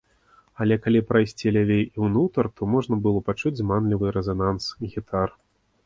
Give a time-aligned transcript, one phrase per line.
[0.63, 5.41] Але, калі прайсці лявей і ўнутр, то можна было пачуць зманлівы рэзананс гітар.